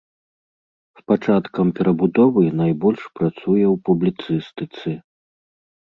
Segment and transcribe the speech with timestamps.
[1.01, 4.99] З пачаткам перабудовы найбольш працуе ў публіцыстыцы.